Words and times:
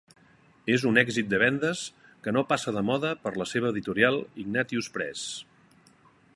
És 0.75 0.85
un 0.91 0.95
èxit 1.01 1.27
de 1.33 1.39
vendes 1.43 1.83
que 2.27 2.33
no 2.37 2.43
passa 2.53 2.75
de 2.77 2.83
moda 2.89 3.13
per 3.27 3.33
a 3.35 3.39
la 3.43 3.49
seva 3.53 3.73
editorial 3.75 4.21
Ignatius 4.45 4.93
Press. 4.97 5.27